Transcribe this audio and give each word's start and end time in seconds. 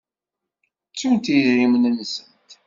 Ttunt 0.89 1.25
idrimen-nsent. 1.35 2.49